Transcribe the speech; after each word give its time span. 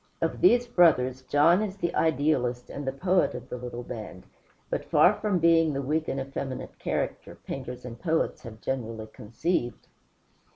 Of 0.19 0.41
these 0.41 0.65
brothers, 0.67 1.21
John 1.21 1.61
is 1.61 1.77
the 1.77 1.93
idealist 1.93 2.71
and 2.71 2.87
the 2.87 2.91
poet 2.91 3.35
of 3.35 3.49
the 3.49 3.57
little 3.57 3.83
band, 3.83 4.25
but 4.67 4.83
far 4.89 5.13
from 5.13 5.37
being 5.37 5.73
the 5.73 5.81
weak 5.83 6.07
and 6.07 6.19
effeminate 6.19 6.79
character 6.79 7.35
painters 7.35 7.85
and 7.85 7.99
poets 8.01 8.41
have 8.41 8.61
generally 8.61 9.05
conceived. 9.05 9.85